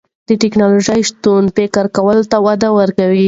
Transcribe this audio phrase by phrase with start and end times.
[0.27, 3.19] د تکنالوژۍ شتون فکر کولو ته وده ورکوي.